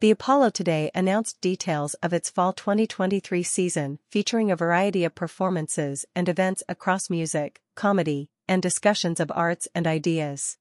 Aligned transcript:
The 0.00 0.10
Apollo 0.10 0.50
today 0.50 0.90
announced 0.94 1.42
details 1.42 1.92
of 2.02 2.14
its 2.14 2.30
fall 2.30 2.54
2023 2.54 3.42
season 3.42 3.98
featuring 4.10 4.50
a 4.50 4.56
variety 4.56 5.04
of 5.04 5.14
performances 5.14 6.06
and 6.16 6.26
events 6.26 6.62
across 6.70 7.10
music, 7.10 7.60
comedy, 7.74 8.30
and 8.48 8.62
discussions 8.62 9.20
of 9.20 9.30
arts 9.34 9.68
and 9.74 9.86
ideas. 9.86 10.56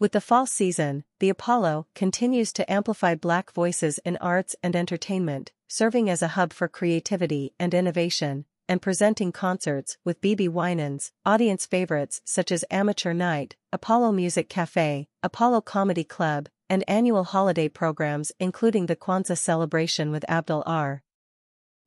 With 0.00 0.10
the 0.10 0.20
fall 0.20 0.46
season, 0.46 1.04
the 1.20 1.28
Apollo 1.28 1.86
continues 1.94 2.52
to 2.54 2.68
amplify 2.68 3.14
Black 3.14 3.52
voices 3.52 3.98
in 3.98 4.16
arts 4.16 4.56
and 4.64 4.74
entertainment, 4.74 5.52
serving 5.68 6.10
as 6.10 6.20
a 6.20 6.34
hub 6.34 6.52
for 6.52 6.66
creativity 6.66 7.54
and 7.60 7.72
innovation, 7.72 8.46
and 8.68 8.82
presenting 8.82 9.30
concerts 9.30 9.96
with 10.04 10.20
BeBe 10.20 10.48
Winans, 10.48 11.12
audience 11.24 11.66
favorites 11.66 12.20
such 12.24 12.50
as 12.50 12.64
Amateur 12.68 13.12
Night, 13.12 13.54
Apollo 13.72 14.10
Music 14.10 14.48
Cafe, 14.48 15.06
Apollo 15.22 15.60
Comedy 15.60 16.02
Club, 16.02 16.48
and 16.70 16.84
annual 16.88 17.24
holiday 17.24 17.68
programs 17.68 18.32
including 18.40 18.86
the 18.86 18.96
Kwanzaa 18.96 19.36
celebration 19.36 20.10
with 20.10 20.24
Abdel 20.28 20.62
R. 20.64 21.02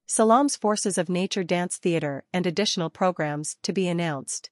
Salaam's 0.06 0.58
Forces 0.58 0.98
of 1.00 1.10
Nature 1.10 1.44
Dance 1.44 1.78
Theater 1.78 2.26
and 2.34 2.46
additional 2.46 2.90
programs 2.92 3.56
to 3.64 3.74
be 3.74 3.88
announced. 3.88 4.52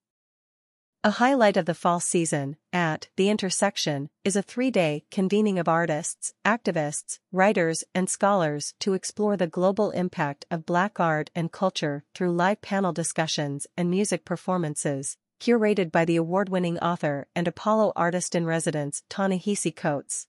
A 1.03 1.11
highlight 1.11 1.57
of 1.57 1.65
the 1.65 1.73
fall 1.73 1.99
season, 1.99 2.57
at 2.71 3.09
The 3.15 3.29
Intersection, 3.29 4.11
is 4.23 4.35
a 4.35 4.43
three-day 4.43 5.05
convening 5.09 5.57
of 5.57 5.67
artists, 5.67 6.33
activists, 6.45 7.17
writers, 7.31 7.83
and 7.95 8.07
scholars 8.07 8.75
to 8.81 8.93
explore 8.93 9.35
the 9.35 9.47
global 9.47 9.89
impact 9.91 10.45
of 10.51 10.65
Black 10.65 10.99
art 10.99 11.31
and 11.33 11.51
culture 11.51 12.03
through 12.13 12.33
live 12.33 12.61
panel 12.61 12.93
discussions 12.93 13.65
and 13.75 13.89
music 13.89 14.25
performances, 14.25 15.17
curated 15.41 15.91
by 15.91 16.05
the 16.05 16.15
award-winning 16.15 16.77
author 16.79 17.27
and 17.35 17.47
Apollo 17.47 17.91
artist-in-residence 17.95 19.01
Ta-Nehisi 19.09 19.75
Coates. 19.75 20.27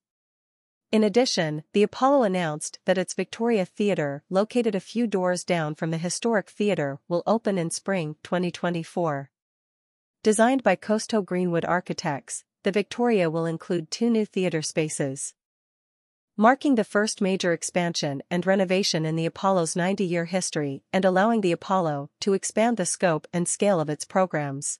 In 0.91 1.05
addition, 1.05 1.65
the 1.75 1.83
Apollo 1.83 2.23
announced 2.23 2.79
that 2.87 2.97
its 2.97 3.13
Victoria 3.13 3.67
Theatre, 3.67 4.25
located 4.31 4.75
a 4.75 4.81
few 4.81 5.07
doors 5.07 5.45
down 5.45 5.75
from 5.75 5.91
the 5.91 5.99
historic 5.99 6.49
theatre, 6.49 6.99
will 7.09 7.23
open 7.27 7.59
in 7.59 7.71
spring 7.71 8.17
2024. 8.23 9.31
Designed 10.23 10.63
by 10.63 10.77
Kostow 10.77 11.23
Greenwood 11.23 11.67
Architects, 11.67 12.45
the 12.63 12.73
Victoria 12.73 13.29
will 13.29 13.45
include 13.45 13.91
two 13.91 14.09
new 14.09 14.25
theatre 14.25 14.63
spaces. 14.63 15.35
Marking 16.39 16.77
the 16.77 16.85
first 16.85 17.21
major 17.21 17.53
expansion 17.53 18.23
and 18.31 18.47
renovation 18.47 19.05
in 19.05 19.17
the 19.17 19.27
Apollo's 19.27 19.75
90-year 19.75 20.25
history 20.25 20.85
and 20.91 21.05
allowing 21.05 21.43
the 21.43 21.53
Apollo 21.53 22.09
to 22.21 22.33
expand 22.33 22.79
the 22.79 22.87
scope 22.87 23.27
and 23.31 23.47
scale 23.47 23.79
of 23.79 23.91
its 23.91 24.07
programs. 24.07 24.79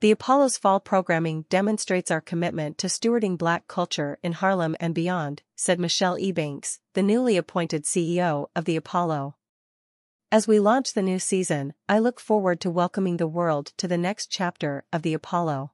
The 0.00 0.10
Apollo's 0.10 0.56
fall 0.56 0.80
programming 0.80 1.44
demonstrates 1.50 2.10
our 2.10 2.22
commitment 2.22 2.78
to 2.78 2.86
stewarding 2.86 3.36
Black 3.36 3.68
culture 3.68 4.18
in 4.22 4.32
Harlem 4.32 4.74
and 4.80 4.94
beyond, 4.94 5.42
said 5.56 5.78
Michelle 5.78 6.16
Ebanks, 6.16 6.78
the 6.94 7.02
newly 7.02 7.36
appointed 7.36 7.84
CEO 7.84 8.46
of 8.56 8.64
the 8.64 8.76
Apollo. 8.76 9.36
As 10.32 10.48
we 10.48 10.58
launch 10.58 10.94
the 10.94 11.02
new 11.02 11.18
season, 11.18 11.74
I 11.86 11.98
look 11.98 12.18
forward 12.18 12.62
to 12.62 12.70
welcoming 12.70 13.18
the 13.18 13.26
world 13.26 13.74
to 13.76 13.86
the 13.86 13.98
next 13.98 14.28
chapter 14.28 14.84
of 14.90 15.02
the 15.02 15.12
Apollo. 15.12 15.72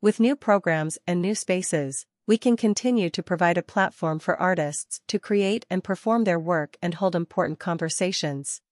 With 0.00 0.18
new 0.18 0.34
programs 0.34 0.96
and 1.06 1.20
new 1.20 1.34
spaces, 1.34 2.06
we 2.26 2.38
can 2.38 2.56
continue 2.56 3.10
to 3.10 3.22
provide 3.22 3.58
a 3.58 3.62
platform 3.62 4.18
for 4.18 4.40
artists 4.40 5.02
to 5.08 5.18
create 5.18 5.66
and 5.68 5.84
perform 5.84 6.24
their 6.24 6.40
work 6.40 6.78
and 6.80 6.94
hold 6.94 7.14
important 7.14 7.58
conversations. 7.58 8.62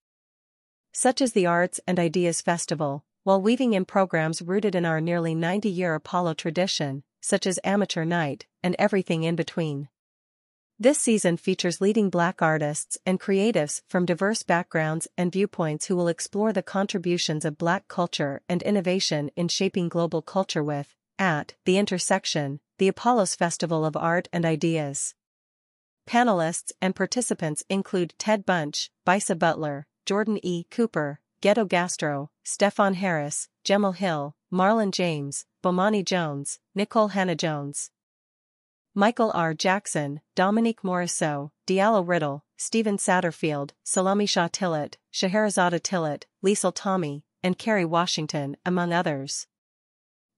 Such 0.90 1.20
as 1.20 1.32
the 1.32 1.44
Arts 1.44 1.80
and 1.86 1.98
Ideas 1.98 2.40
Festival, 2.40 3.04
while 3.24 3.42
weaving 3.42 3.72
in 3.72 3.84
programs 3.84 4.42
rooted 4.42 4.74
in 4.74 4.84
our 4.84 5.00
nearly 5.00 5.34
90 5.34 5.68
year 5.68 5.94
Apollo 5.94 6.34
tradition, 6.34 7.02
such 7.20 7.46
as 7.46 7.58
Amateur 7.64 8.04
Night 8.04 8.46
and 8.62 8.76
everything 8.78 9.24
in 9.24 9.34
between. 9.34 9.88
This 10.78 10.98
season 10.98 11.36
features 11.36 11.80
leading 11.80 12.10
Black 12.10 12.42
artists 12.42 12.98
and 13.06 13.20
creatives 13.20 13.80
from 13.88 14.04
diverse 14.04 14.42
backgrounds 14.42 15.08
and 15.16 15.32
viewpoints 15.32 15.86
who 15.86 15.96
will 15.96 16.08
explore 16.08 16.52
the 16.52 16.62
contributions 16.62 17.44
of 17.44 17.56
Black 17.56 17.88
culture 17.88 18.42
and 18.48 18.62
innovation 18.62 19.30
in 19.36 19.48
shaping 19.48 19.88
global 19.88 20.20
culture 20.20 20.62
with, 20.62 20.94
at 21.18 21.54
The 21.64 21.78
Intersection, 21.78 22.60
the 22.78 22.88
Apollos 22.88 23.36
Festival 23.36 23.86
of 23.86 23.96
Art 23.96 24.28
and 24.32 24.44
Ideas. 24.44 25.14
Panelists 26.06 26.72
and 26.82 26.94
participants 26.94 27.64
include 27.70 28.14
Ted 28.18 28.44
Bunch, 28.44 28.90
Bisa 29.06 29.38
Butler, 29.38 29.86
Jordan 30.04 30.38
E. 30.42 30.64
Cooper, 30.70 31.20
Ghetto 31.44 31.66
Gastro, 31.66 32.30
Stefon 32.42 32.94
Harris, 32.94 33.50
Jemele 33.66 33.96
Hill, 33.96 34.34
Marlon 34.50 34.90
James, 34.90 35.44
Bomani 35.62 36.02
Jones, 36.02 36.58
Nicole 36.74 37.08
Hannah-Jones. 37.08 37.90
Michael 38.94 39.30
R. 39.34 39.52
Jackson, 39.52 40.22
Dominique 40.34 40.80
Morisseau, 40.80 41.50
Diallo 41.66 42.02
Riddle, 42.02 42.46
Stephen 42.56 42.96
Satterfield, 42.96 43.72
Salamishah 43.84 44.52
Tillet, 44.52 44.96
Scheherazade 45.12 45.82
Tillet, 45.82 46.24
Liesl 46.42 46.72
Tommy, 46.74 47.26
and 47.42 47.58
Kerry 47.58 47.84
Washington, 47.84 48.56
among 48.64 48.94
others. 48.94 49.46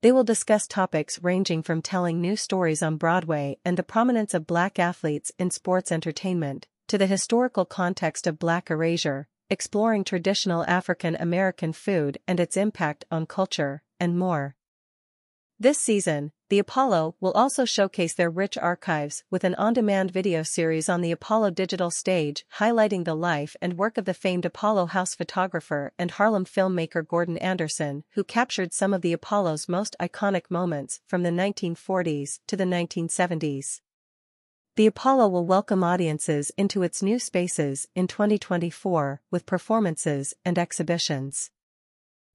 They 0.03 0.11
will 0.11 0.25
discuss 0.25 0.66
topics 0.66 1.22
ranging 1.22 1.62
from 1.62 1.83
telling 1.83 2.21
new 2.21 2.34
stories 2.34 2.83
on 2.83 2.97
Broadway 2.97 3.59
and 3.65 3.77
the 3.77 3.84
prominence 3.84 4.34
of 4.34 4.49
black 4.49 4.81
athletes 4.81 5.31
in 5.39 5.53
sports 5.53 5.93
entertainment, 5.93 6.66
to 6.89 6.99
the 6.99 7.06
historical 7.06 7.65
context 7.65 8.27
of 8.27 8.41
black 8.41 8.72
erasure, 8.72 9.28
exploring 9.51 10.05
traditional 10.05 10.65
African 10.67 11.17
American 11.17 11.73
food 11.73 12.19
and 12.27 12.41
its 12.41 12.57
impact 12.57 13.05
on 13.11 13.27
culture, 13.27 13.83
and 14.01 14.19
more. 14.19 14.57
This 15.59 15.79
season, 15.79 16.33
the 16.51 16.59
Apollo 16.59 17.17
will 17.19 17.33
also 17.33 17.65
showcase 17.65 18.12
their 18.12 18.29
rich 18.29 18.59
archives 18.59 19.25
with 19.31 19.43
an 19.43 19.55
on-demand 19.55 20.11
video 20.11 20.43
series 20.43 20.89
on 20.89 21.01
the 21.01 21.11
Apollo 21.11 21.53
digital 21.53 21.91
stage 21.91 22.45
highlighting 22.59 23.05
the 23.05 23.15
life 23.15 23.57
and 23.62 23.79
work 23.79 23.97
of 23.97 24.05
the 24.05 24.12
famed 24.12 24.45
Apollo 24.45 24.87
house 24.87 25.15
photographer 25.15 25.93
and 25.99 26.11
Harlem 26.13 26.45
filmmaker 26.45 27.07
Gordon 27.07 27.39
Anderson 27.39 28.05
who 28.11 28.23
captured 28.23 28.75
some 28.75 28.93
of 28.93 29.01
the 29.01 29.15
Apollo's 29.15 29.67
most 29.67 29.97
iconic 29.99 30.51
moments 30.51 31.01
from 31.07 31.23
the 31.23 31.31
1940s 31.31 32.39
to 32.47 32.57
the 32.57 32.65
1970s. 32.65 33.81
The 34.76 34.87
Apollo 34.87 35.28
will 35.28 35.47
welcome 35.47 35.82
audiences 35.82 36.53
into 36.59 36.82
its 36.82 37.03
new 37.03 37.19
spaces 37.19 37.88
in 37.94 38.06
2024 38.06 39.22
with 39.31 39.47
performances 39.47 40.34
and 40.44 40.59
exhibitions. 40.59 41.50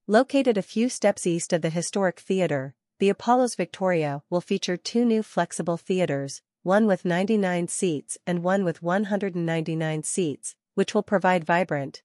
Located 0.07 0.57
a 0.57 0.63
few 0.63 0.89
steps 0.89 1.27
east 1.27 1.53
of 1.53 1.61
the 1.61 1.69
historic 1.69 2.19
theater, 2.19 2.73
the 2.97 3.09
Apollo's 3.09 3.53
Victoria 3.53 4.23
will 4.31 4.41
feature 4.41 4.75
two 4.75 5.05
new 5.05 5.21
flexible 5.21 5.77
theaters, 5.77 6.41
one 6.63 6.87
with 6.87 7.05
99 7.05 7.67
seats 7.67 8.17
and 8.25 8.41
one 8.41 8.63
with 8.63 8.81
199 8.81 10.01
seats, 10.01 10.55
which 10.73 10.95
will 10.95 11.03
provide 11.03 11.43
vibrant, 11.43 12.01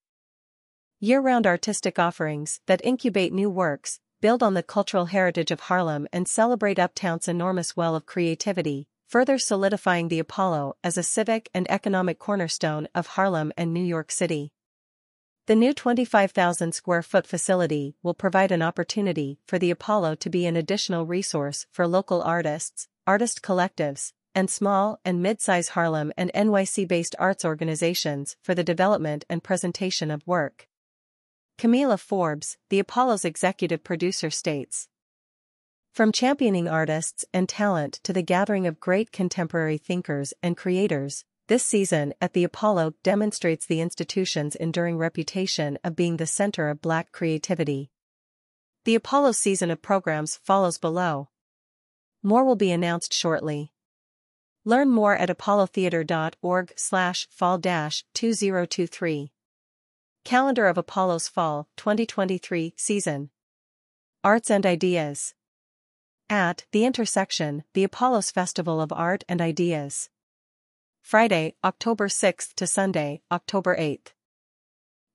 year-round 1.00 1.46
artistic 1.46 1.98
offerings 1.98 2.60
that 2.66 2.84
incubate 2.84 3.32
new 3.32 3.48
works, 3.48 4.00
build 4.20 4.42
on 4.42 4.52
the 4.52 4.62
cultural 4.62 5.06
heritage 5.06 5.50
of 5.50 5.60
Harlem 5.60 6.06
and 6.12 6.28
celebrate 6.28 6.78
Uptown's 6.78 7.26
enormous 7.26 7.74
well 7.74 7.96
of 7.96 8.04
creativity, 8.04 8.86
further 9.06 9.38
solidifying 9.38 10.08
the 10.08 10.18
Apollo 10.18 10.76
as 10.82 10.98
a 10.98 11.02
civic 11.02 11.48
and 11.54 11.70
economic 11.70 12.18
cornerstone 12.18 12.88
of 12.94 13.06
Harlem 13.08 13.52
and 13.56 13.72
New 13.72 13.84
York 13.84 14.10
City. 14.10 14.52
The 15.46 15.54
new 15.54 15.72
25,000 15.72 16.72
square 16.72 17.02
foot 17.02 17.24
facility 17.24 17.94
will 18.02 18.14
provide 18.14 18.50
an 18.50 18.62
opportunity 18.62 19.38
for 19.46 19.60
the 19.60 19.70
Apollo 19.70 20.16
to 20.16 20.30
be 20.30 20.44
an 20.44 20.56
additional 20.56 21.06
resource 21.06 21.66
for 21.70 21.86
local 21.86 22.20
artists, 22.20 22.88
artist 23.06 23.42
collectives, 23.42 24.12
and 24.34 24.50
small 24.50 24.98
and 25.04 25.22
mid-size 25.22 25.70
Harlem 25.70 26.12
and 26.16 26.32
NYC-based 26.34 27.14
arts 27.18 27.44
organizations 27.44 28.36
for 28.42 28.54
the 28.54 28.64
development 28.64 29.24
and 29.30 29.44
presentation 29.44 30.10
of 30.10 30.26
work. 30.26 30.66
Kamilah 31.58 32.00
Forbes, 32.00 32.58
the 32.68 32.80
Apollo's 32.80 33.24
executive 33.24 33.82
producer 33.82 34.30
states. 34.30 34.88
From 35.96 36.12
championing 36.12 36.68
artists 36.68 37.24
and 37.32 37.48
talent 37.48 37.94
to 38.02 38.12
the 38.12 38.20
gathering 38.20 38.66
of 38.66 38.78
great 38.78 39.12
contemporary 39.12 39.78
thinkers 39.78 40.34
and 40.42 40.54
creators, 40.54 41.24
this 41.46 41.64
season 41.64 42.12
at 42.20 42.34
the 42.34 42.44
Apollo 42.44 42.92
demonstrates 43.02 43.64
the 43.64 43.80
institution's 43.80 44.56
enduring 44.56 44.98
reputation 44.98 45.78
of 45.82 45.96
being 45.96 46.18
the 46.18 46.26
center 46.26 46.68
of 46.68 46.82
black 46.82 47.12
creativity. 47.12 47.90
The 48.84 48.94
Apollo 48.94 49.32
season 49.32 49.70
of 49.70 49.80
programs 49.80 50.38
follows 50.44 50.76
below. 50.76 51.30
More 52.22 52.44
will 52.44 52.56
be 52.56 52.72
announced 52.72 53.14
shortly. 53.14 53.72
Learn 54.66 54.90
more 54.90 55.16
at 55.16 55.30
apollotheater.org 55.30 56.74
slash 56.76 57.26
fall-2023. 57.30 59.30
Calendar 60.24 60.66
of 60.66 60.76
Apollo's 60.76 61.26
Fall 61.26 61.68
2023 61.78 62.74
season. 62.76 63.30
Arts 64.22 64.50
and 64.50 64.66
Ideas. 64.66 65.32
At 66.28 66.64
The 66.72 66.84
Intersection, 66.84 67.62
the 67.72 67.84
Apollos 67.84 68.32
Festival 68.32 68.80
of 68.80 68.92
Art 68.92 69.22
and 69.28 69.40
Ideas. 69.40 70.10
Friday, 71.00 71.54
October 71.62 72.08
6th 72.08 72.52
to 72.54 72.66
Sunday, 72.66 73.22
October 73.30 73.76
8th. 73.76 74.08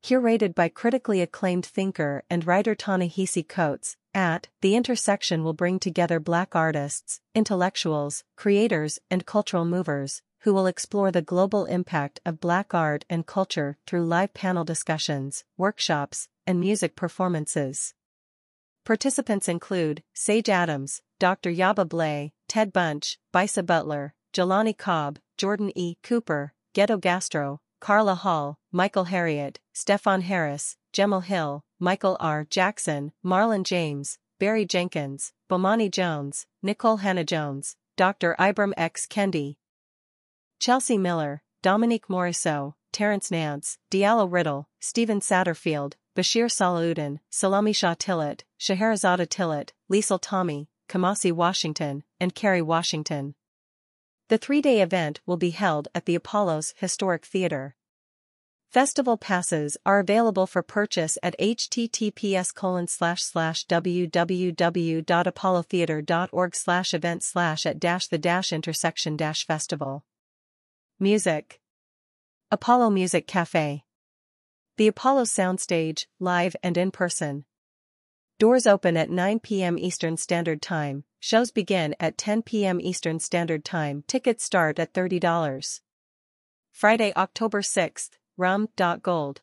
Curated 0.01 0.55
by 0.55 0.69
critically 0.69 1.21
acclaimed 1.21 1.65
thinker 1.65 2.23
and 2.29 2.47
writer 2.47 2.75
Ta-Nehisi 2.75 3.45
Coates, 3.45 3.97
at 4.13 4.47
The 4.61 4.73
Intersection 4.73 5.43
will 5.43 5.51
bring 5.51 5.79
together 5.79 6.21
Black 6.21 6.55
artists, 6.55 7.19
intellectuals, 7.35 8.23
creators, 8.37 8.97
and 9.09 9.25
cultural 9.25 9.65
movers 9.65 10.21
who 10.43 10.53
will 10.53 10.65
explore 10.65 11.11
the 11.11 11.21
global 11.21 11.65
impact 11.65 12.21
of 12.25 12.39
Black 12.39 12.73
art 12.73 13.03
and 13.09 13.25
culture 13.27 13.77
through 13.85 14.05
live 14.05 14.33
panel 14.33 14.63
discussions, 14.63 15.43
workshops, 15.57 16.29
and 16.47 16.57
music 16.57 16.95
performances. 16.95 17.95
Participants 18.83 19.47
include 19.47 20.03
Sage 20.13 20.49
Adams, 20.49 21.01
Dr. 21.19 21.51
Yaba 21.51 21.87
Blay, 21.87 22.33
Ted 22.47 22.73
Bunch, 22.73 23.19
Bisa 23.33 23.63
Butler, 23.63 24.15
Jelani 24.33 24.75
Cobb, 24.75 25.19
Jordan 25.37 25.71
E. 25.75 25.97
Cooper, 26.03 26.53
Ghetto 26.73 26.97
Gastro, 26.97 27.61
Carla 27.79 28.15
Hall, 28.15 28.57
Michael 28.71 29.05
Harriot, 29.05 29.57
Stefon 29.75 30.23
Harris, 30.23 30.77
Jemele 30.93 31.23
Hill, 31.23 31.63
Michael 31.79 32.17
R. 32.19 32.45
Jackson, 32.49 33.11
Marlon 33.23 33.63
James, 33.63 34.17
Barry 34.39 34.65
Jenkins, 34.65 35.33
Bomani 35.49 35.91
Jones, 35.91 36.47
Nicole 36.63 36.97
Hannah-Jones, 36.97 37.75
Dr. 37.97 38.35
Ibram 38.39 38.73
X. 38.77 39.05
Kendi, 39.05 39.57
Chelsea 40.59 40.97
Miller, 40.97 41.41
Dominique 41.63 42.07
Morisseau, 42.07 42.75
Terrence 42.91 43.31
Nance, 43.31 43.77
Diallo 43.89 44.31
Riddle, 44.31 44.67
Stephen 44.79 45.19
Satterfield, 45.19 45.93
Bashir 46.15 46.51
Salahuddin, 46.51 47.19
Salamishah 47.31 47.97
Tillet, 47.97 48.43
Scheherazade 48.59 49.27
Tillet, 49.29 49.71
Liesl 49.89 50.19
Tommy, 50.21 50.67
Kamasi 50.89 51.31
Washington, 51.31 52.03
and 52.19 52.35
Kerry 52.35 52.61
Washington. 52.61 53.33
The 54.27 54.37
three-day 54.37 54.81
event 54.81 55.21
will 55.25 55.37
be 55.37 55.51
held 55.51 55.87
at 55.95 56.05
the 56.05 56.15
Apollo's 56.15 56.73
Historic 56.77 57.25
Theater. 57.25 57.77
Festival 58.69 59.15
passes 59.17 59.77
are 59.85 59.99
available 59.99 60.47
for 60.47 60.61
purchase 60.61 61.17
at 61.23 61.37
https 61.39 62.53
www.apollotheater.org 63.69 66.55
event 66.93 67.23
at 67.65 67.79
dash 67.79 68.07
the 68.07 68.17
dash 68.17 68.53
intersection 68.53 69.17
dash 69.17 69.45
festival. 69.45 70.05
Music 70.99 71.59
Apollo 72.49 72.89
Music 72.89 73.27
Cafe 73.27 73.83
The 74.81 74.87
Apollo 74.87 75.25
Soundstage, 75.25 76.07
live 76.19 76.55
and 76.63 76.75
in 76.75 76.89
person. 76.89 77.45
Doors 78.39 78.65
open 78.65 78.97
at 78.97 79.11
9 79.11 79.39
p.m. 79.41 79.77
Eastern 79.77 80.17
Standard 80.17 80.59
Time, 80.59 81.03
shows 81.19 81.51
begin 81.51 81.95
at 81.99 82.17
10 82.17 82.41
p.m. 82.41 82.81
Eastern 82.81 83.19
Standard 83.19 83.63
Time, 83.63 84.03
tickets 84.07 84.43
start 84.43 84.79
at 84.79 84.91
$30. 84.91 85.81
Friday, 86.71 87.13
October 87.15 87.61
6th, 87.61 88.09
rum.gold. 88.37 89.41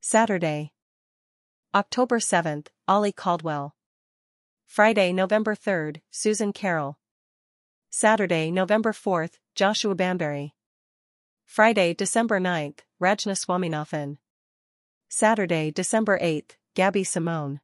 Saturday. 0.00 0.72
October 1.74 2.18
7th, 2.18 2.68
Ollie 2.88 3.12
Caldwell. 3.12 3.76
Friday, 4.64 5.12
November 5.12 5.54
3rd, 5.54 6.00
Susan 6.10 6.54
Carroll. 6.54 6.98
Saturday, 7.90 8.50
November 8.50 8.92
4th, 8.92 9.34
Joshua 9.54 9.94
Banbury. 9.94 10.54
Friday, 11.44 11.92
December 11.92 12.40
9th, 12.40 12.78
Rajna 12.98 13.36
Swaminathan. 13.36 14.16
Saturday, 15.10 15.70
December 15.70 16.18
8th, 16.18 16.50
Gabby 16.74 17.02
Simone. 17.02 17.60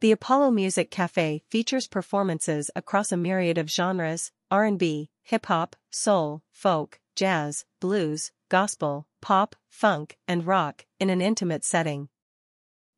The 0.00 0.12
Apollo 0.12 0.52
Music 0.52 0.88
Cafe 0.88 1.42
features 1.50 1.88
performances 1.88 2.70
across 2.76 3.10
a 3.10 3.16
myriad 3.16 3.58
of 3.58 3.68
genres, 3.68 4.30
R&B, 4.52 5.10
hip-hop, 5.24 5.74
soul, 5.90 6.42
folk, 6.52 7.00
jazz, 7.16 7.64
blues, 7.80 8.30
gospel, 8.48 9.08
pop, 9.20 9.56
funk, 9.68 10.16
and 10.28 10.46
rock, 10.46 10.86
in 11.00 11.10
an 11.10 11.20
intimate 11.20 11.64
setting. 11.64 12.08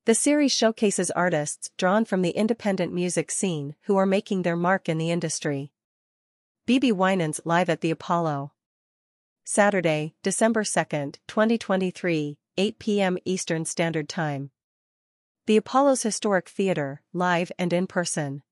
The 0.04 0.14
series 0.14 0.52
showcases 0.52 1.10
artists 1.10 1.70
drawn 1.78 2.04
from 2.04 2.20
the 2.20 2.36
independent 2.36 2.92
music 2.92 3.30
scene 3.30 3.74
who 3.84 3.96
are 3.96 4.04
making 4.04 4.42
their 4.42 4.56
mark 4.56 4.86
in 4.86 4.98
the 4.98 5.10
industry. 5.10 5.72
BeBe 6.68 6.92
Winans 6.92 7.40
live 7.46 7.70
at 7.70 7.80
the 7.80 7.90
Apollo. 7.90 8.52
Saturday, 9.44 10.14
December 10.22 10.62
2, 10.62 11.12
2023, 11.26 12.38
8 12.58 12.78
p.m. 12.78 13.18
Eastern 13.26 13.66
Standard 13.66 14.08
Time. 14.08 14.50
The 15.46 15.58
Apollo's 15.58 16.02
Historic 16.02 16.48
Theater, 16.48 17.02
live 17.12 17.52
and 17.58 17.70
in 17.70 17.86
person. 17.86 18.42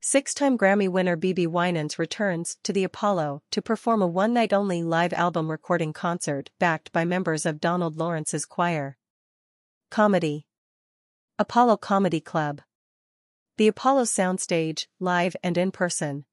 Six-time 0.00 0.56
Grammy 0.56 0.88
winner 0.88 1.14
BeBe 1.14 1.46
Winans 1.46 1.98
returns 1.98 2.56
to 2.62 2.72
the 2.72 2.84
Apollo 2.84 3.42
to 3.50 3.60
perform 3.60 4.00
a 4.00 4.06
one-night-only 4.06 4.82
live 4.82 5.12
album 5.12 5.50
recording 5.50 5.92
concert 5.92 6.48
backed 6.58 6.90
by 6.90 7.04
members 7.04 7.44
of 7.44 7.60
Donald 7.60 7.98
Lawrence's 7.98 8.46
choir. 8.46 8.96
Comedy 9.90 10.46
Apollo 11.38 11.76
Comedy 11.76 12.20
Club 12.20 12.62
The 13.58 13.68
Apollo 13.68 14.04
Soundstage, 14.04 14.86
live 14.98 15.36
and 15.44 15.58
in 15.58 15.70
person. 15.70 16.24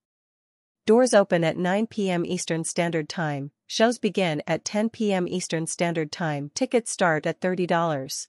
Doors 0.85 1.13
open 1.13 1.43
at 1.43 1.57
9 1.57 1.87
p.m. 1.87 2.25
Eastern 2.25 2.63
Standard 2.63 3.09
Time, 3.09 3.51
shows 3.69 3.99
begin 3.99 4.41
at 4.47 4.65
10 4.65 4.89
p.m. 4.89 5.27
Eastern 5.27 5.67
Standard 5.67 6.11
Time, 6.11 6.49
tickets 6.55 6.89
start 6.89 7.27
at 7.27 7.39
$30. 7.39 8.27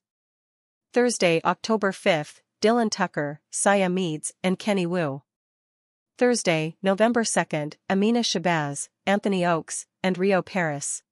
Thursday, 0.92 1.40
October 1.46 1.92
5th, 1.92 2.42
Dylan 2.60 2.90
Tucker, 2.90 3.40
Saya 3.50 3.88
Meads, 3.88 4.34
and 4.44 4.58
Kenny 4.58 4.84
Wu. 4.84 5.22
Thursday, 6.18 6.76
November 6.82 7.22
2nd, 7.22 7.76
Amina 7.88 8.20
Shabazz, 8.20 8.90
Anthony 9.06 9.46
Oakes, 9.46 9.86
and 10.02 10.18
Rio 10.18 10.42
Paris. 10.42 11.02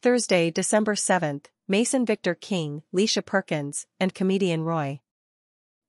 Thursday, 0.00 0.50
December 0.50 0.94
7th, 0.94 1.44
Mason 1.68 2.06
Victor 2.06 2.34
King, 2.34 2.82
Leisha 2.94 3.22
Perkins, 3.22 3.86
and 4.00 4.14
comedian 4.14 4.62
Roy. 4.62 5.00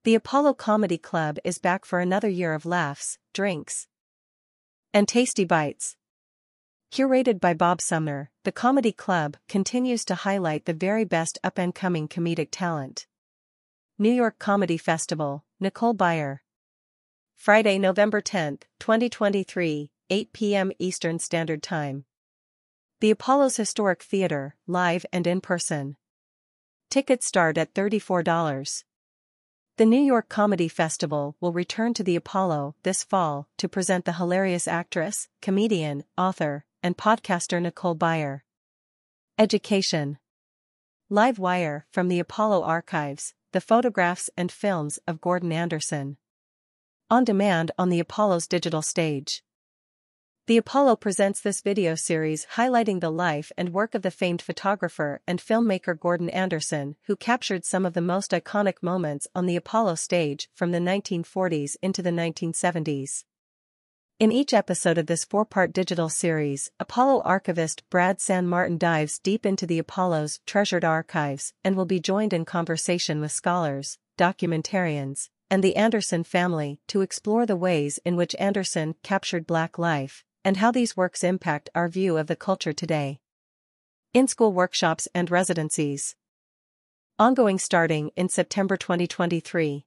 The 0.03 0.15
Apollo 0.15 0.55
Comedy 0.55 0.97
Club 0.97 1.37
is 1.45 1.57
back 1.57 1.85
for 1.85 2.01
another 2.01 2.27
year 2.27 2.53
of 2.53 2.65
laughs, 2.65 3.17
drinks, 3.33 3.87
and 4.93 5.07
tasty 5.07 5.45
bites. 5.45 5.95
Curated 6.95 7.41
by 7.41 7.53
Bob 7.53 7.81
Sumner, 7.81 8.31
the 8.45 8.53
Comedy 8.53 8.93
Club 8.93 9.35
continues 9.49 10.05
to 10.05 10.15
highlight 10.15 10.63
the 10.63 10.71
very 10.71 11.03
best 11.03 11.37
up-and-coming 11.43 12.07
comedic 12.07 12.47
talent. 12.51 13.05
New 13.99 14.13
York 14.13 14.39
Comedy 14.39 14.77
Festival, 14.77 15.43
Nicole 15.59 15.93
Byer. 15.93 16.37
Friday, 17.35 17.77
November 17.79 18.21
10, 18.21 18.59
2023, 18.79 19.91
8 20.09 20.31
p.m. 20.31 20.71
Eastern 20.79 21.19
Standard 21.19 21.61
Time. 21.61 22.05
The 23.01 23.11
Apollo's 23.11 23.57
Historic 23.57 24.01
Theater, 24.01 24.55
live 24.65 25.05
and 25.11 25.27
in 25.27 25.41
person. 25.41 25.97
Tickets 26.89 27.27
start 27.27 27.57
at 27.57 27.73
$34. 27.73 28.85
The 29.75 29.85
New 29.85 29.99
York 29.99 30.29
Comedy 30.29 30.69
Festival 30.69 31.35
will 31.41 31.51
return 31.51 31.93
to 31.95 32.03
the 32.03 32.15
Apollo 32.15 32.75
this 32.83 33.03
fall 33.03 33.49
to 33.57 33.67
present 33.67 34.05
the 34.05 34.13
hilarious 34.13 34.65
actress, 34.65 35.27
comedian, 35.41 36.05
author, 36.17 36.63
and 36.85 36.95
podcaster 36.95 37.59
Nicole 37.59 37.95
Byer. 37.95 38.41
Education 39.39 40.19
Live 41.09 41.39
Wire 41.39 41.87
from 41.89 42.09
the 42.09 42.19
Apollo 42.19 42.61
Archives, 42.61 43.33
the 43.53 43.59
photographs 43.59 44.29
and 44.37 44.51
films 44.51 44.99
of 45.07 45.19
Gordon 45.19 45.51
Anderson. 45.51 46.17
On 47.09 47.23
demand 47.23 47.71
on 47.79 47.89
the 47.89 47.99
Apollo's 47.99 48.45
digital 48.45 48.83
stage. 48.83 49.41
The 50.45 50.57
Apollo 50.57 50.97
presents 50.97 51.41
this 51.41 51.61
video 51.61 51.95
series 51.95 52.45
highlighting 52.53 52.99
the 52.99 53.09
life 53.09 53.51
and 53.57 53.73
work 53.73 53.95
of 53.95 54.03
the 54.03 54.11
famed 54.11 54.43
photographer 54.43 55.21
and 55.25 55.41
filmmaker 55.41 55.99
Gordon 55.99 56.29
Anderson, 56.29 56.97
who 57.07 57.15
captured 57.15 57.65
some 57.65 57.87
of 57.87 57.93
the 57.93 57.99
most 57.99 58.29
iconic 58.29 58.83
moments 58.83 59.25
on 59.33 59.47
the 59.47 59.55
Apollo 59.55 59.95
stage 59.95 60.49
from 60.53 60.71
the 60.71 60.77
1940s 60.77 61.77
into 61.81 62.03
the 62.03 62.11
1970s. 62.11 63.23
In 64.17 64.31
each 64.31 64.53
episode 64.53 64.97
of 64.97 65.07
this 65.07 65.25
four-part 65.25 65.73
digital 65.73 66.07
series, 66.07 66.71
Apollo 66.79 67.21
archivist 67.25 67.83
Brad 67.89 68.21
San 68.21 68.47
Martin 68.47 68.77
dives 68.77 69.19
deep 69.19 69.45
into 69.45 69.67
the 69.67 69.77
Apollo's 69.77 70.39
treasured 70.45 70.85
archives 70.85 71.51
and 71.65 71.75
will 71.75 71.85
be 71.85 71.99
joined 71.99 72.31
in 72.31 72.45
conversation 72.45 73.19
with 73.19 73.33
scholars, 73.33 73.97
documentarians, 74.17 75.27
and 75.51 75.61
the 75.61 75.75
Anderson 75.75 76.23
family 76.23 76.79
to 76.87 77.01
explore 77.01 77.45
the 77.45 77.57
ways 77.57 77.99
in 78.05 78.15
which 78.15 78.37
Anderson 78.39 78.95
captured 79.03 79.45
Black 79.45 79.77
life 79.77 80.23
and 80.45 80.55
how 80.57 80.71
these 80.71 80.95
works 80.95 81.21
impact 81.21 81.69
our 81.75 81.89
view 81.89 82.15
of 82.15 82.27
the 82.27 82.37
culture 82.37 82.71
today. 82.71 83.19
In-school 84.13 84.53
workshops 84.53 85.09
and 85.13 85.29
residencies. 85.29 86.15
Ongoing 87.19 87.59
starting 87.59 88.11
in 88.15 88.29
September 88.29 88.77
2023. 88.77 89.85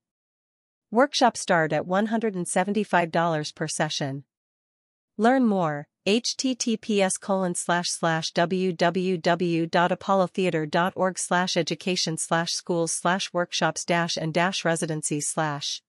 Workshops 0.90 1.40
start 1.40 1.74
at 1.74 1.84
$175 1.84 3.54
per 3.54 3.68
session. 3.68 4.24
Learn 5.18 5.44
more, 5.44 5.86
https 6.06 7.20
colon 7.20 7.54
slash 7.54 7.90
slash 7.90 8.32
www.apollotheater.org 8.32 11.18
slash 11.18 11.58
education 11.58 12.16
slash 12.16 12.52
schools 12.52 12.90
slash 12.90 13.30
workshops 13.34 13.84
dash 13.84 14.16
and 14.16 14.32
dash 14.32 14.64
residencies 14.64 15.26
slash. 15.26 15.82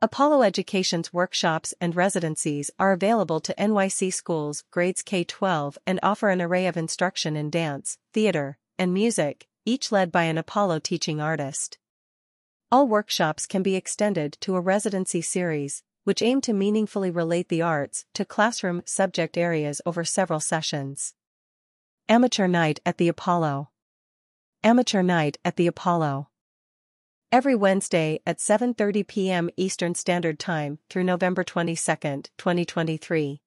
Apollo 0.00 0.42
Education's 0.42 1.12
workshops 1.12 1.74
and 1.80 1.96
residencies 1.96 2.70
are 2.78 2.92
available 2.92 3.40
to 3.40 3.52
NYC 3.58 4.12
schools 4.12 4.62
grades 4.70 5.02
K-12 5.02 5.76
and 5.88 5.98
offer 6.04 6.28
an 6.28 6.40
array 6.40 6.68
of 6.68 6.76
instruction 6.76 7.34
in 7.34 7.50
dance, 7.50 7.98
theater, 8.12 8.58
and 8.78 8.94
music, 8.94 9.48
each 9.64 9.90
led 9.90 10.12
by 10.12 10.22
an 10.22 10.38
Apollo 10.38 10.78
teaching 10.80 11.20
artist. 11.20 11.78
All 12.74 12.88
workshops 12.88 13.46
can 13.46 13.62
be 13.62 13.76
extended 13.76 14.36
to 14.40 14.56
a 14.56 14.60
residency 14.60 15.20
series, 15.20 15.84
which 16.02 16.20
aim 16.20 16.40
to 16.40 16.52
meaningfully 16.52 17.08
relate 17.08 17.48
the 17.48 17.62
arts 17.62 18.04
to 18.14 18.24
classroom 18.24 18.82
subject 18.84 19.38
areas 19.38 19.80
over 19.86 20.04
several 20.04 20.40
sessions. 20.40 21.14
Amateur 22.08 22.48
Night 22.48 22.80
at 22.84 22.98
the 22.98 23.06
Apollo 23.06 23.70
Amateur 24.64 25.04
Night 25.04 25.38
at 25.44 25.54
the 25.54 25.68
Apollo 25.68 26.30
Every 27.30 27.54
Wednesday 27.54 28.18
at 28.26 28.38
7.30 28.38 29.06
p.m. 29.06 29.50
Eastern 29.56 29.94
Standard 29.94 30.40
Time 30.40 30.80
through 30.90 31.04
November 31.04 31.44
22, 31.44 31.76
2023. 31.76 33.40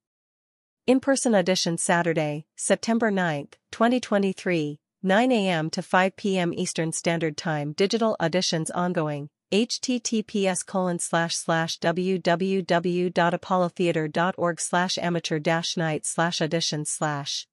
In-person 0.88 1.36
audition 1.36 1.78
Saturday, 1.78 2.46
September 2.56 3.12
9, 3.12 3.50
2023, 3.72 4.80
9 5.04 5.32
a.m. 5.32 5.70
to 5.70 5.84
5 5.84 6.16
p.m. 6.16 6.52
Eastern 6.54 6.92
Standard 6.92 7.38
Time 7.38 7.74
Digital 7.74 8.18
auditions 8.20 8.72
ongoing 8.74 9.30
https 9.52 10.66
colon 10.66 10.98
slash 11.00 11.36
slash 11.36 11.80
www.apollotheater.org 11.80 14.60
slash 14.60 14.98
amateur 14.98 15.40
dash 15.40 15.78
night 15.78 16.06
slash 16.06 16.42
audition 16.42 16.84
slash 16.84 17.48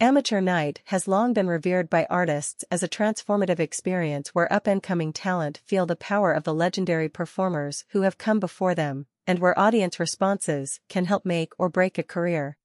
Amateur 0.00 0.40
Night 0.40 0.82
has 0.86 1.08
long 1.08 1.32
been 1.32 1.48
revered 1.48 1.88
by 1.88 2.06
artists 2.10 2.64
as 2.70 2.82
a 2.82 2.88
transformative 2.88 3.58
experience 3.58 4.34
where 4.34 4.52
up-and-coming 4.52 5.12
talent 5.12 5.60
feel 5.64 5.86
the 5.86 5.96
power 5.96 6.32
of 6.32 6.44
the 6.44 6.54
legendary 6.54 7.08
performers 7.08 7.84
who 7.90 8.02
have 8.02 8.18
come 8.18 8.38
before 8.38 8.74
them, 8.74 9.06
and 9.26 9.38
where 9.38 9.58
audience 9.58 9.98
responses 9.98 10.80
can 10.88 11.06
help 11.06 11.24
make 11.24 11.52
or 11.58 11.68
break 11.68 11.98
a 11.98 12.02
career. 12.02 12.56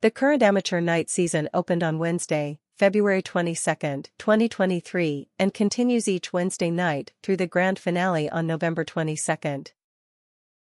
The 0.00 0.10
current 0.10 0.42
Amateur 0.42 0.80
Night 0.80 1.10
season 1.10 1.48
opened 1.52 1.82
on 1.82 1.98
Wednesday, 1.98 2.60
February 2.78 3.20
22, 3.20 3.74
2023, 4.18 5.28
and 5.36 5.52
continues 5.52 6.06
each 6.06 6.32
Wednesday 6.32 6.70
night 6.70 7.12
through 7.24 7.36
the 7.36 7.48
grand 7.48 7.76
finale 7.76 8.30
on 8.30 8.46
November 8.46 8.84
22. 8.84 9.34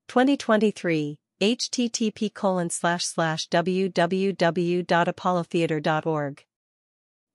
2023, 0.08 1.16
http 1.40 2.32
www.apollotheater.org. 3.52 6.44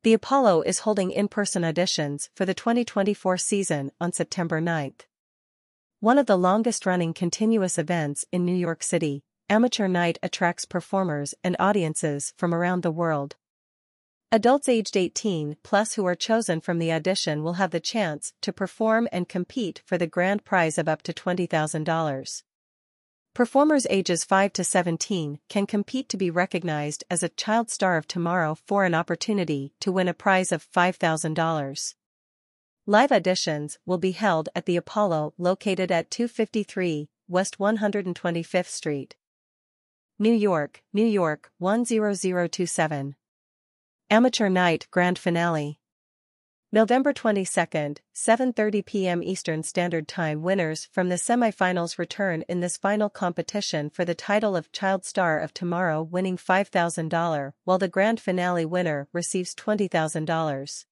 The 0.03 0.13
Apollo 0.13 0.61
is 0.63 0.79
holding 0.79 1.11
in-person 1.11 1.63
auditions 1.63 2.27
for 2.35 2.43
the 2.43 2.53
2024 2.53 3.37
season 3.37 3.91
on 4.01 4.11
September 4.11 4.59
9. 4.59 4.93
One 6.01 6.17
of 6.17 6.25
the 6.25 6.37
longest-running 6.37 7.13
continuous 7.13 7.77
events 7.77 8.25
in 8.33 8.43
New 8.43 8.53
York 8.53 8.83
City, 8.83 9.23
Amateur 9.47 9.87
Night 9.87 10.19
attracts 10.21 10.65
performers 10.65 11.33
and 11.45 11.55
audiences 11.59 12.33
from 12.35 12.53
around 12.53 12.83
the 12.83 12.91
world. 12.91 13.37
Adults 14.31 14.67
aged 14.67 14.97
18 14.97 15.57
plus 15.63 15.93
who 15.93 16.05
are 16.05 16.15
chosen 16.15 16.59
from 16.59 16.79
the 16.79 16.91
audition 16.91 17.43
will 17.43 17.53
have 17.53 17.71
the 17.71 17.79
chance 17.79 18.33
to 18.41 18.51
perform 18.51 19.07
and 19.11 19.29
compete 19.29 19.81
for 19.85 19.97
the 19.97 20.07
grand 20.07 20.43
prize 20.43 20.77
of 20.77 20.89
up 20.89 21.01
to 21.03 21.13
$20,000. 21.13 22.43
Performers 23.33 23.85
ages 23.89 24.23
5 24.23 24.53
to 24.53 24.63
17 24.63 25.39
can 25.47 25.67
compete 25.67 26.09
to 26.09 26.17
be 26.17 26.31
recognized 26.31 27.03
as 27.09 27.21
a 27.21 27.29
child 27.29 27.69
star 27.69 27.97
of 27.97 28.07
tomorrow 28.07 28.55
for 28.65 28.85
an 28.85 28.95
opportunity 28.95 29.73
to 29.79 29.91
win 29.91 30.07
a 30.07 30.13
prize 30.13 30.51
of 30.51 30.65
$5,000. 30.71 31.95
Live 32.87 33.09
auditions 33.09 33.77
will 33.85 33.97
be 33.97 34.11
held 34.11 34.49
at 34.55 34.65
the 34.65 34.77
Apollo 34.77 35.33
located 35.37 35.91
at 35.91 36.09
253 36.09 37.09
West 37.27 37.57
125th 37.57 38.67
Street. 38.67 39.15
New 40.17 40.33
York, 40.33 40.81
New 40.93 41.05
York 41.05 41.51
10027. 41.59 43.15
Amateur 44.11 44.49
Night 44.49 44.85
Grand 44.91 45.17
Finale 45.17 45.79
November 46.71 47.11
22, 47.11 47.49
7.30 47.49 48.85
p.m. 48.85 49.23
Eastern 49.23 49.63
Standard 49.63 50.07
Time 50.07 50.43
winners 50.43 50.87
from 50.91 51.09
the 51.09 51.15
semifinals 51.15 51.97
return 51.97 52.43
in 52.47 52.59
this 52.59 52.77
final 52.77 53.09
competition 53.09 53.89
for 53.89 54.05
the 54.05 54.13
title 54.13 54.55
of 54.55 54.71
Child 54.71 55.05
Star 55.05 55.39
of 55.39 55.55
Tomorrow 55.55 56.03
winning 56.03 56.37
$5,000 56.37 57.53
while 57.63 57.79
the 57.79 57.87
grand 57.87 58.19
finale 58.19 58.63
winner 58.63 59.07
receives 59.11 59.55
$20,000. 59.55 60.85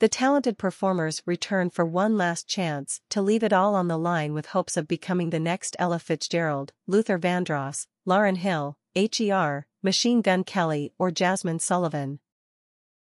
The 0.00 0.08
talented 0.08 0.58
performers 0.58 1.22
return 1.26 1.70
for 1.70 1.84
one 1.84 2.16
last 2.16 2.48
chance 2.48 3.00
to 3.10 3.22
leave 3.22 3.44
it 3.44 3.52
all 3.52 3.76
on 3.76 3.86
the 3.86 3.96
line 3.96 4.34
with 4.34 4.46
hopes 4.46 4.76
of 4.76 4.88
becoming 4.88 5.30
the 5.30 5.38
next 5.38 5.76
Ella 5.78 6.00
Fitzgerald, 6.00 6.72
Luther 6.88 7.20
Vandross, 7.20 7.86
Lauryn 8.06 8.36
Hill, 8.36 8.76
H.E.R., 8.94 9.66
Machine 9.82 10.22
Gun 10.22 10.44
Kelly 10.44 10.92
or 10.96 11.10
Jazmine 11.10 11.60
Sullivan. 11.60 12.20